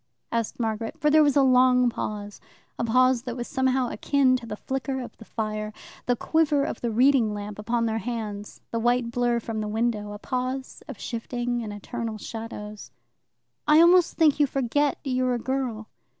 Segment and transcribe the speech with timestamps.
[0.31, 2.41] asked Margaret, for there was a long pause
[2.79, 5.71] a pause that was somehow akin to the flicker of the fire,
[6.07, 10.11] the quiver of the reading lamp upon their hands, the white blur from the window;
[10.13, 12.89] a pause of shifting and eternal shadows.
[13.67, 15.87] "I almost think you forget you're a girl."